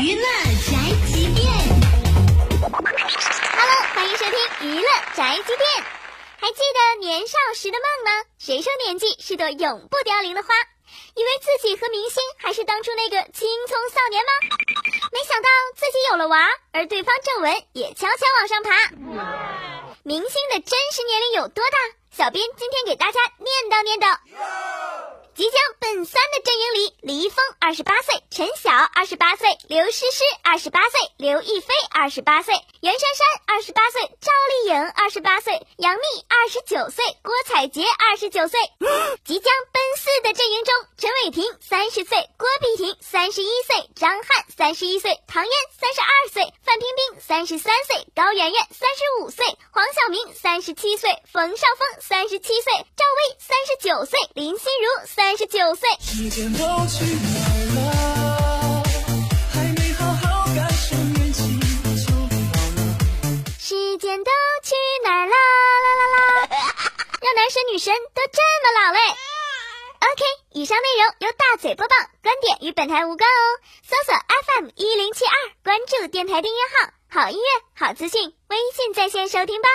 [0.00, 1.44] 娱乐宅急便
[2.70, 5.84] ，Hello，欢迎收听娱乐宅急便。
[6.38, 8.24] 还记得年少时的梦吗？
[8.38, 10.54] 谁说年纪是朵永不凋零的花？
[11.16, 14.30] 以为自己和明星还是当初那个青葱少年吗？
[15.10, 18.70] 没想到自己有了娃，而对方正文也悄悄往上爬。
[20.04, 21.78] 明星的真实年龄有多大？
[22.16, 24.16] 小编今天给大家念叨念叨。
[25.38, 38.58] 即将奔三的阵营里，李易峰二十八岁，陈晓二十八岁，刘诗诗二十八岁，刘亦菲二十八岁，袁姗姗二十八岁，赵丽颖二十八岁，杨幂二十九岁，郭采洁二十九岁。
[39.24, 46.87] 即将奔四的阵营中，陈伟霆三十岁，郭碧婷三十一岁，张翰三十一岁，唐嫣三十二岁，范冰
[47.28, 55.28] 三十三岁，高圆圆三十五岁，黄晓明三十七岁，冯绍峰三十七岁，赵薇三十九岁，林心如三。
[55.28, 55.90] 三十九岁。
[56.00, 57.28] 时间都去哪
[57.74, 58.82] 了？
[59.52, 62.96] 还没好好感受年轻就老了。
[63.60, 64.30] 时间都
[64.64, 65.30] 去哪了？
[65.30, 65.36] 啦
[65.84, 66.48] 啦啦！
[67.20, 69.00] 让男神女神都这么老嘞。
[70.00, 73.60] OK，以上内容由大嘴播报，观点与本台无关哦。
[73.82, 79.68] 搜索 FM 一零七二，关注电台订阅号，好音乐好资讯，微信在线收听吧。